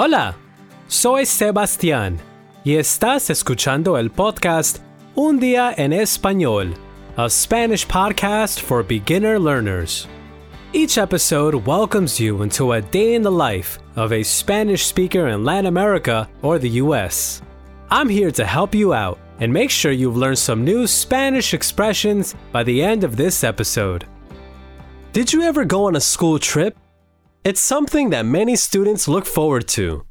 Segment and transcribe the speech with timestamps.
[0.00, 0.36] Hola,
[0.86, 2.20] soy Sebastián
[2.62, 4.78] y estás escuchando el podcast
[5.16, 6.76] Un Día en Español,
[7.16, 10.06] a Spanish podcast for beginner learners.
[10.72, 15.44] Each episode welcomes you into a day in the life of a Spanish speaker in
[15.44, 17.42] Latin America or the US.
[17.90, 22.36] I'm here to help you out and make sure you've learned some new Spanish expressions
[22.52, 24.04] by the end of this episode.
[25.12, 26.76] Did you ever go on a school trip
[27.44, 30.04] it's something that many students look forward to,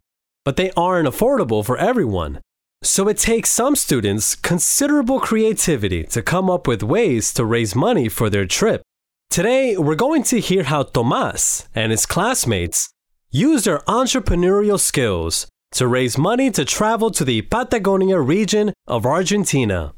[0.45, 2.41] but they aren't affordable for everyone.
[2.83, 8.07] So it takes some students considerable creativity to come up with ways to raise money
[8.07, 8.81] for their trip.
[9.29, 12.89] Today, we're going to hear how Tomas and his classmates
[13.29, 19.93] use their entrepreneurial skills to raise money to travel to the Patagonia region of Argentina.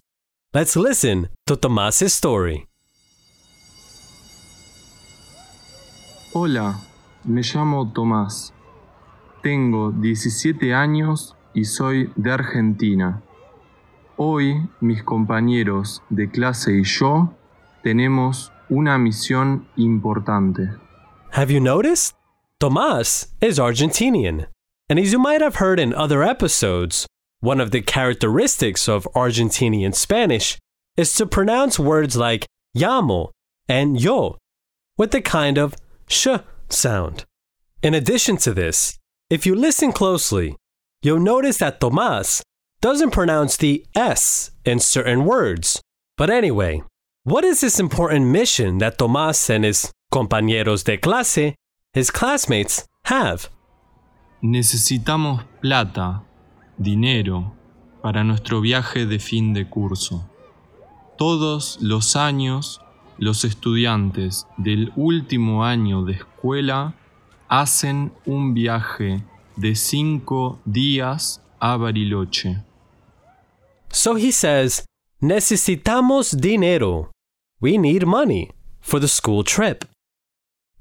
[0.54, 2.66] Let's listen to Tomas's story.
[6.34, 6.80] Hola,
[7.30, 8.56] Me llamo Tomás.
[9.44, 13.22] Tengo 17 años y soy de Argentina.
[14.18, 17.36] Hoy mis compañeros de clase y yo
[17.84, 20.72] tenemos una misión importante.
[21.34, 22.16] Have you noticed?
[22.60, 24.48] Tomás is Argentinian.
[24.90, 27.06] And as you might have heard in other episodes,
[27.42, 30.58] one of the characteristics of Argentinian Spanish
[30.98, 33.30] is to pronounce words like llamo
[33.68, 34.40] and yo
[34.98, 35.76] with the kind of
[36.08, 36.28] sh
[36.72, 37.26] sound.
[37.82, 38.98] In addition to this,
[39.30, 40.56] if you listen closely,
[41.02, 42.42] you'll notice that Tomás
[42.82, 45.82] doesn't pronounce the S in certain words.
[46.18, 46.82] But anyway,
[47.24, 51.56] what is this important mission that Tomás and his compañeros de clase,
[51.94, 53.50] his classmates, have?
[54.42, 56.24] Necesitamos plata,
[56.78, 57.54] dinero,
[58.02, 60.26] para nuestro viaje de fin de curso.
[61.18, 62.80] Todos los años
[63.20, 66.96] los estudiantes del último año de escuela
[67.48, 69.24] hacen un viaje
[69.56, 72.64] de cinco días a Bariloche.
[73.92, 74.86] So he says,
[75.22, 77.12] necesitamos dinero.
[77.60, 79.86] We need money for the school trip.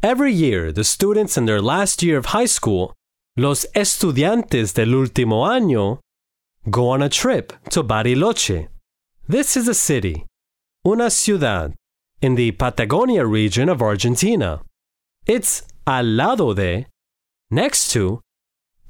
[0.03, 2.95] Every year, the students in their last year of high school,
[3.37, 5.99] los estudiantes del último año,
[6.71, 8.69] go on a trip to Bariloche.
[9.27, 10.25] This is a city,
[10.87, 11.75] una ciudad,
[12.21, 14.61] in the Patagonia region of Argentina.
[15.27, 16.87] It's al lado de,
[17.51, 18.21] next to,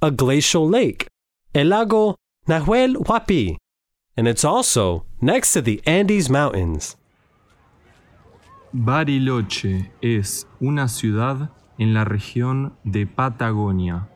[0.01, 1.07] a glacial lake,
[1.55, 2.17] el lago
[2.49, 3.57] Nahuel Huapi,
[4.17, 6.97] and it's also next to the Andes Mountains.
[8.73, 14.09] Bariloche es una ciudad en la región de Patagonia.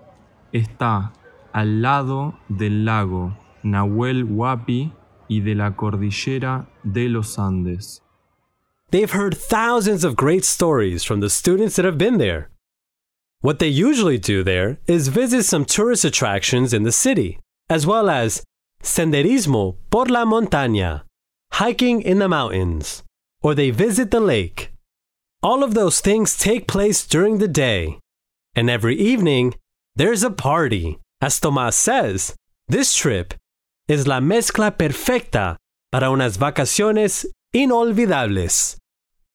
[0.52, 1.12] Está
[1.52, 4.92] al lado del lago Nahuel Huapi
[5.28, 8.01] y de la cordillera de los Andes.
[8.92, 12.50] They've heard thousands of great stories from the students that have been there.
[13.41, 18.10] What they usually do there is visit some tourist attractions in the city, as well
[18.10, 18.44] as
[18.82, 21.04] senderismo por la montaña,
[21.52, 23.02] hiking in the mountains,
[23.42, 24.72] or they visit the lake.
[25.42, 27.98] All of those things take place during the day,
[28.54, 29.54] and every evening
[29.97, 30.98] there's a party.
[31.22, 32.34] As Tomás says,
[32.69, 33.32] this trip
[33.88, 35.56] is la mezcla perfecta
[35.91, 38.76] para unas vacaciones inolvidables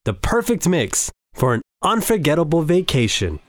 [0.07, 3.41] the perfect mix for an unforgettable vacation.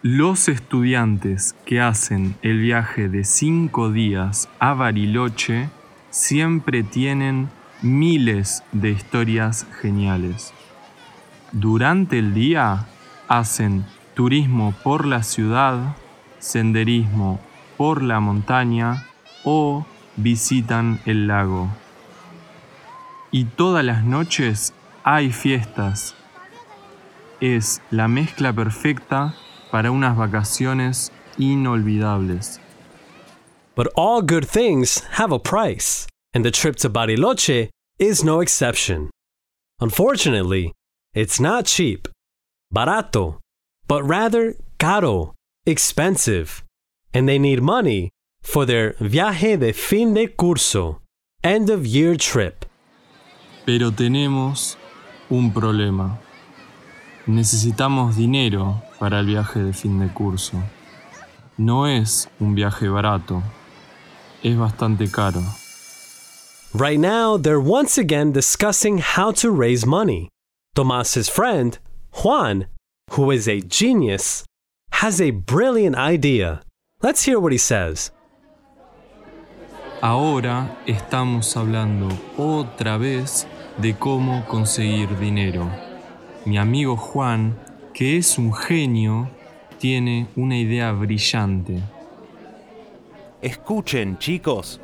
[0.00, 5.70] Los estudiantes que hacen el viaje de cinco días a Bariloche
[6.10, 7.48] siempre tienen
[7.82, 10.54] miles de historias geniales.
[11.50, 12.86] Durante el día
[13.26, 15.96] hacen turismo por la ciudad,
[16.38, 17.40] senderismo
[17.76, 19.04] por la montaña
[19.42, 21.68] o visitan el lago.
[23.32, 24.72] Y todas las noches
[25.10, 26.14] hay fiestas.
[27.40, 29.34] Es la mezcla perfecta
[29.70, 32.60] para unas vacaciones inolvidables.
[33.74, 39.08] But all good things have a price, and the trip to Bariloche is no exception.
[39.80, 40.72] Unfortunately,
[41.14, 42.08] it's not cheap,
[42.74, 43.38] barato,
[43.86, 45.34] but rather caro,
[45.64, 46.64] expensive,
[47.14, 48.10] and they need money
[48.42, 50.98] for their viaje de fin de curso,
[51.42, 52.66] end of year trip.
[53.64, 54.77] Pero tenemos
[55.30, 56.18] un problema.
[57.26, 60.56] Necesitamos dinero para el viaje de fin de curso.
[61.56, 63.42] No es un viaje barato.
[64.42, 65.42] Es bastante caro.
[66.72, 70.28] Right now, they're once again discussing how to raise money.
[70.74, 71.78] Tomas's friend,
[72.22, 72.66] Juan,
[73.12, 74.44] who is a genius,
[74.92, 76.60] has a brilliant idea.
[77.02, 78.12] Let's hear what he says.
[80.00, 83.46] Ahora estamos hablando otra vez
[83.78, 85.70] de cómo conseguir dinero.
[86.44, 87.56] Mi amigo Juan,
[87.94, 89.30] que es un genio,
[89.78, 91.80] tiene una idea brillante.
[93.40, 94.80] Escuchen, chicos,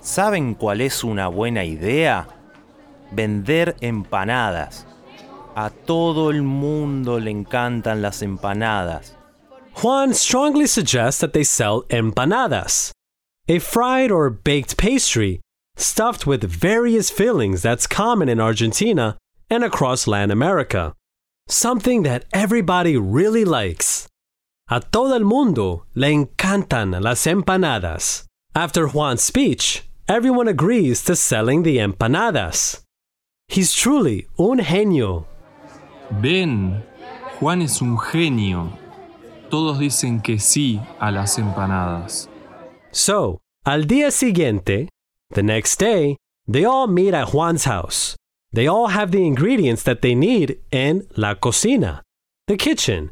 [0.00, 2.28] ¿saben cuál es una buena idea?
[3.10, 4.86] Vender empanadas.
[5.54, 9.16] A todo el mundo le encantan las empanadas.
[9.72, 12.92] Juan strongly suggests that they sell empanadas,
[13.48, 15.40] a fried or baked pastry
[15.76, 19.16] stuffed with various fillings that's common in Argentina
[19.48, 20.94] and across Latin America.
[21.48, 24.08] Something that everybody really likes.
[24.68, 28.24] A todo el mundo le encantan las empanadas.
[28.54, 32.82] After Juan's speech, everyone agrees to selling the empanadas.
[33.48, 35.26] He's truly un genio.
[36.10, 36.82] Ven,
[37.38, 38.72] Juan es un genio.
[39.50, 42.28] Todos dicen que sí a las empanadas.
[42.90, 44.88] So, al día siguiente,
[45.30, 48.16] the next day, they all meet at Juan's house.
[48.52, 52.02] They all have the ingredients that they need in la cocina,
[52.46, 53.10] the kitchen.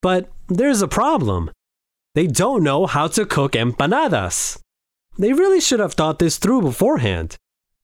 [0.00, 1.50] But there's a problem.
[2.14, 4.58] They don't know how to cook empanadas.
[5.18, 7.36] They really should have thought this through beforehand.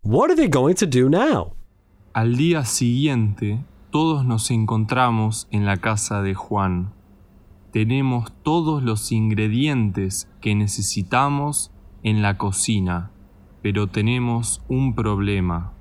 [0.03, 1.53] What are they going to do now?
[2.15, 3.59] Al día siguiente,
[3.91, 6.93] todos nos encontramos en la casa de Juan.
[7.73, 11.71] Tenemos todos los ingredientes que necesitamos
[12.03, 13.11] en la cocina,
[13.67, 15.73] pero tenemos un problema.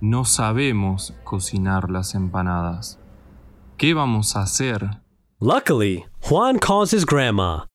[0.00, 2.98] No sabemos cocinar las empanadas.
[3.76, 5.00] ¿Qué vamos a hacer?
[5.38, 7.66] Luckily, Juan calls his grandma.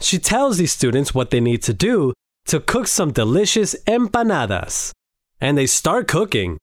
[0.00, 2.12] She tells these students what they need to do
[2.46, 4.90] to cook some delicious empanadas.
[5.40, 6.58] And they start cooking.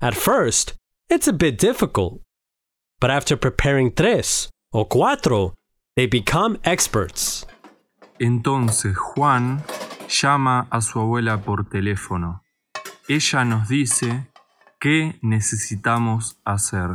[0.00, 0.74] At first,
[1.08, 2.20] it's a bit difficult.
[3.00, 5.54] But after preparing tres o cuatro,
[5.96, 7.44] they become experts.
[8.20, 9.64] Entonces Juan
[10.10, 12.42] llama a su abuela por teléfono.
[13.08, 14.28] Ella nos dice
[14.80, 16.90] qué necesitamos hacer.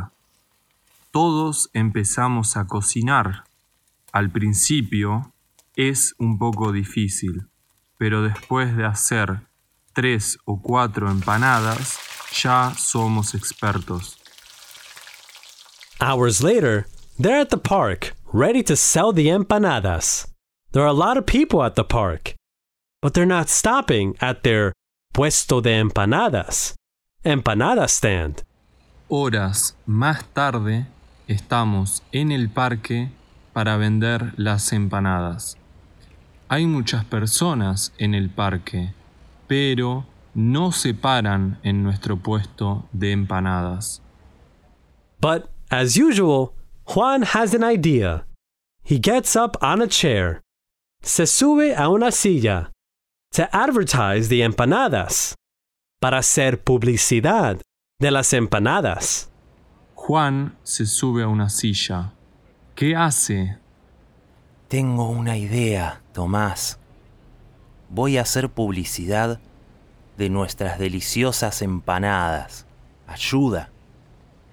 [1.10, 3.44] Todos empezamos a cocinar.
[4.12, 5.32] Al principio
[5.74, 7.48] es un poco difícil,
[7.98, 9.40] pero después de hacer
[9.92, 11.98] tres o cuatro empanadas,
[12.32, 14.18] ya somos expertos.
[16.00, 16.86] Hours later,
[17.18, 20.28] they're at the park, ready to sell the empanadas.
[20.72, 22.34] There are a lot of people at the park,
[23.02, 24.72] but they're not stopping at their
[25.12, 26.74] puesto de empanadas,
[27.24, 28.42] empanada stand.
[29.08, 30.86] Horas más tarde,
[31.28, 33.10] estamos en el parque
[33.52, 35.56] para vender las empanadas.
[36.48, 38.92] Hay muchas personas en el parque,
[39.46, 40.04] pero
[40.34, 44.02] no se paran en nuestro puesto de empanadas.
[45.20, 46.52] But, as usual,
[46.84, 48.26] Juan has an idea.
[48.84, 50.42] He gets up on a chair,
[51.02, 52.70] se sube a una silla,
[53.32, 55.34] to advertise the empanadas,
[56.00, 57.60] para hacer publicidad
[58.00, 59.30] de las empanadas.
[59.94, 62.12] Juan se sube a una silla.
[62.74, 63.58] ¿Qué hace?
[64.68, 66.78] Tengo una idea, Tomás.
[67.88, 69.40] Voy a hacer publicidad
[70.16, 72.66] de nuestras deliciosas empanadas.
[73.06, 73.70] Ayuda.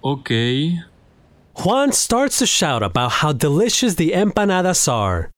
[0.00, 0.30] Ok.
[1.54, 5.30] Juan starts to shout about how delicious the empanadas are.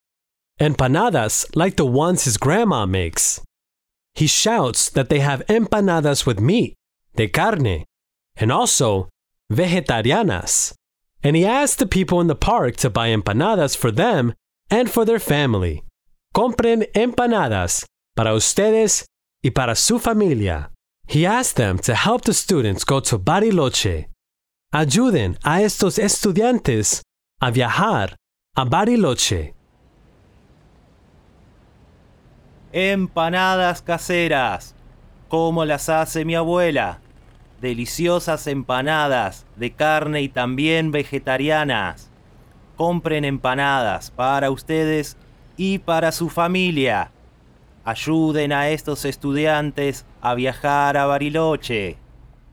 [0.58, 3.42] Empanadas like the ones his grandma makes.
[4.14, 6.74] He shouts that they have empanadas with meat,
[7.14, 7.84] de carne,
[8.36, 9.10] and also
[9.52, 10.72] vegetarianas.
[11.22, 14.32] And he asks the people in the park to buy empanadas for them
[14.70, 15.82] and for their family.
[16.34, 17.84] Compren empanadas
[18.16, 19.04] para ustedes
[19.42, 20.70] y para su familia.
[21.06, 24.06] He asked them to help the students go to Bariloche.
[24.72, 27.02] Ayuden a estos estudiantes
[27.42, 28.14] a viajar
[28.56, 29.55] a Bariloche.
[32.78, 34.74] Empanadas caseras,
[35.28, 37.00] como las hace mi abuela.
[37.62, 42.10] Deliciosas empanadas de carne y también vegetarianas.
[42.76, 45.16] Compren empanadas para ustedes
[45.56, 47.12] y para su familia.
[47.86, 51.96] Ayuden a estos estudiantes a viajar a Bariloche.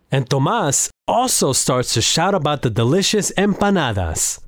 [0.10, 4.40] And Tomás also starts to shout about the delicious empanadas.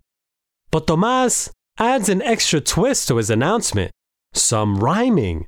[0.71, 3.91] But Tomás adds an extra twist to his announcement,
[4.33, 5.47] some rhyming.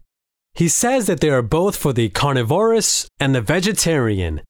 [0.58, 4.42] He says that they are both for the carnivorous and the vegetarian,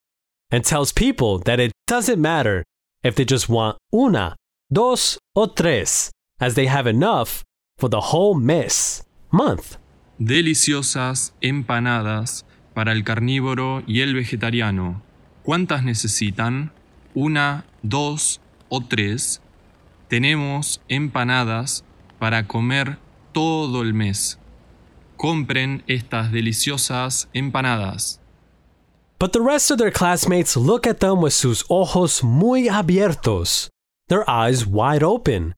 [0.49, 2.63] and tells people that it doesn't matter
[3.03, 4.37] if they just want una,
[4.71, 6.09] dos, o tres,
[6.39, 7.43] as they have enough
[7.77, 9.75] for the whole mes, month.
[10.17, 15.01] Deliciosas empanadas para el carnívoro y el vegetariano.
[15.43, 16.71] ¿Cuántas necesitan?
[17.15, 19.41] Una, dos o tres.
[20.07, 21.83] Tenemos empanadas
[22.17, 22.97] para comer
[23.33, 24.39] todo el mes.
[25.17, 28.19] Compren estas deliciosas empanadas.
[29.19, 33.69] But the rest of their classmates look at them with sus ojos muy abiertos,
[34.09, 35.55] their eyes wide open.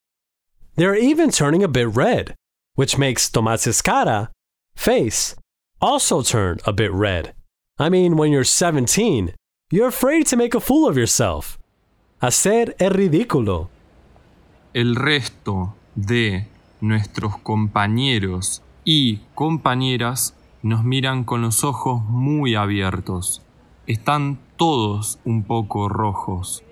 [0.76, 2.36] They're even turning a bit red,
[2.76, 4.32] which makes Tomás's cara
[4.76, 5.36] face
[5.82, 7.34] also turn a bit red.
[7.78, 9.34] I mean, when you're 17,
[9.72, 11.58] you're afraid to make a fool of yourself.
[12.22, 13.70] Hacer el ridículo.
[14.74, 16.48] El resto de
[16.82, 23.42] nuestros compañeros y compañeras nos miran con los ojos muy abiertos.
[23.88, 26.64] Están todos un poco rojos.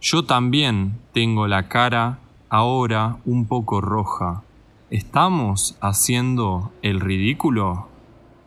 [0.00, 2.18] Yo también tengo la cara
[2.48, 4.42] ahora un poco roja.
[4.90, 7.88] ¿Estamos haciendo el ridículo?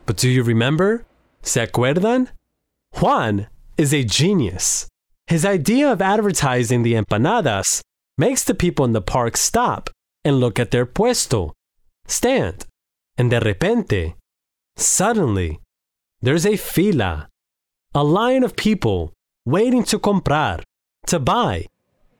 [0.06, 1.04] But do you remember?
[1.42, 2.30] ¿Se acuerdan?
[2.92, 4.88] Juan is a genius.
[5.26, 7.80] His idea of advertising the empanadas
[8.18, 9.90] makes the people in the park stop
[10.24, 11.52] and look at their puesto,
[12.06, 12.66] stand,
[13.20, 14.16] and de repente,
[14.76, 15.60] suddenly,
[16.22, 17.28] there's a fila,
[17.94, 19.12] a line of people
[19.44, 20.62] waiting to comprar,
[21.06, 21.66] to buy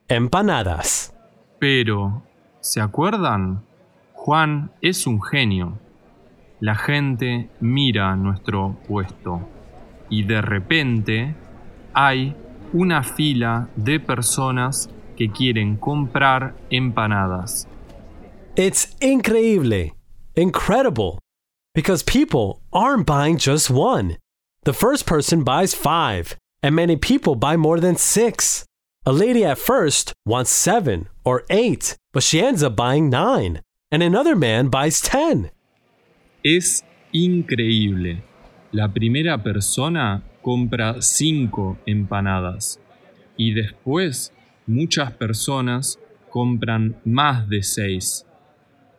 [0.09, 1.15] empanadas.
[1.59, 2.23] Pero,
[2.61, 3.65] ¿se acuerdan?
[4.13, 5.79] Juan es un genio.
[6.61, 9.41] La gente mira nuestro puesto
[10.11, 11.35] y de repente
[11.95, 12.37] hay
[12.75, 17.67] una fila de personas que quieren comprar empanadas.
[18.55, 19.95] It's increíble,
[20.35, 21.19] incredible,
[21.75, 24.17] because people aren't buying just one.
[24.65, 28.65] The first person buys five, and many people buy more than six.
[29.07, 34.03] A lady at first wants seven or eight, but she ends up buying nine, and
[34.03, 35.51] another man buys ten.
[36.45, 36.83] Es
[37.15, 38.23] increíble.
[38.73, 42.79] La primera persona compra cinco empanadas
[43.37, 44.33] y después
[44.67, 45.99] muchas personas
[46.31, 48.25] compran más de seis.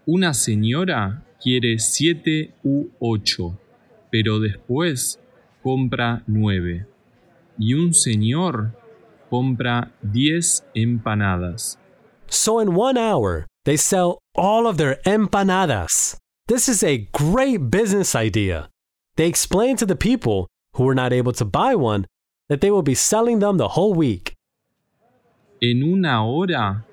[0.08, 3.58] Una señora quiere siete u ocho,
[4.12, 5.20] pero después
[5.62, 6.86] compra nueve.
[7.58, 8.72] Y un señor
[9.30, 11.78] compra diez empanadas.
[12.28, 16.18] So in one hour, they sell all of their empanadas.
[16.48, 18.70] This is a great business idea.
[19.18, 22.06] They explain to the people who were not able to buy one
[22.50, 24.34] that they will be selling them the whole week.
[25.62, 26.86] En una hora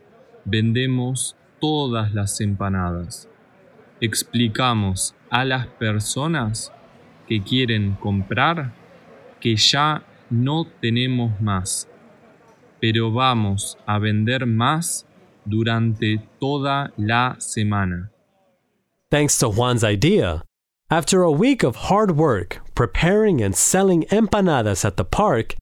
[0.44, 3.28] vendemos todas las empanadas.
[4.00, 6.72] Explicamos a las personas
[7.26, 8.72] que quieren comprar
[9.40, 11.88] que ya no tenemos más,
[12.80, 15.06] pero vamos a vender más
[15.44, 18.10] durante toda la semana.
[19.10, 20.42] Thanks to Juan's idea,
[20.90, 25.54] after a week of hard work preparing and selling empanadas at the park,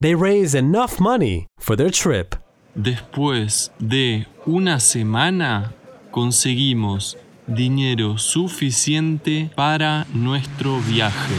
[0.00, 2.36] they raised enough money for their trip.
[2.74, 5.72] Después de una semana
[6.10, 11.34] conseguimos dinero suficiente para nuestro viaje.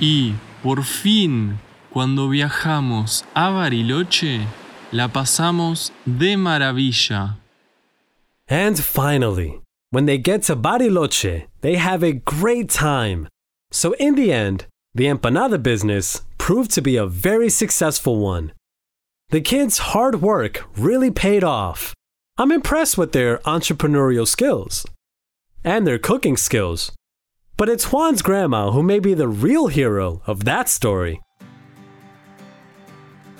[0.00, 1.58] Y por fin,
[1.90, 4.40] cuando viajamos a Bariloche,
[4.90, 7.36] la pasamos de maravilla.
[8.48, 13.28] And finally, when they get to Bariloche, they have a great time.
[13.70, 18.52] So, in the end, the empanada business proved to be a very successful one.
[19.28, 21.92] The kids' hard work really paid off.
[22.38, 24.86] I'm impressed with their entrepreneurial skills
[25.62, 26.90] and their cooking skills.
[27.58, 31.20] But it's Juan's grandma who may be the real hero of that story.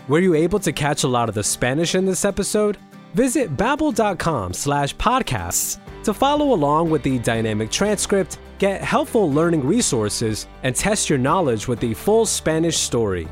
[0.07, 2.77] Were you able to catch a lot of the Spanish in this episode?
[3.15, 10.47] Visit babbel.com slash podcasts to follow along with the dynamic transcript, get helpful learning resources,
[10.63, 13.29] and test your knowledge with the full Spanish story.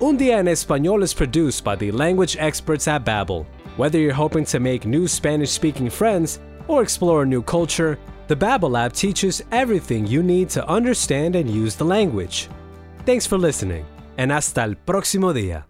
[0.00, 3.46] Un Día en Español is produced by the language experts at Babbel.
[3.76, 7.98] Whether you're hoping to make new Spanish-speaking friends or explore a new culture,
[8.28, 12.48] the Babbel app teaches everything you need to understand and use the language.
[13.04, 13.84] Thanks for listening,
[14.18, 15.64] and hasta el próximo día.